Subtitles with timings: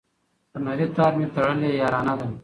[0.51, 2.27] په نري تار مي تړلې یارانه ده